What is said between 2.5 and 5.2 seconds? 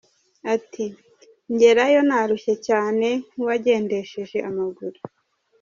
cyane nk’uwagendehseje amaguru.